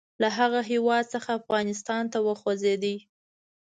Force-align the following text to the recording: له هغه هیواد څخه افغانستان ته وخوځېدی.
له 0.21 0.29
هغه 0.37 0.59
هیواد 0.71 1.03
څخه 1.13 1.29
افغانستان 1.41 2.03
ته 2.13 2.19
وخوځېدی. 2.27 2.97